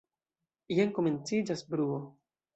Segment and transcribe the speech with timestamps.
[0.77, 2.03] Jen komenciĝas bruo.